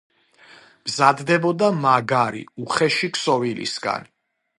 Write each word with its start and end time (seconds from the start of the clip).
მზადდებოდა 0.85 1.69
მაგარი, 1.83 2.41
უხეში 2.65 3.11
ქსოვილისგან. 3.19 4.09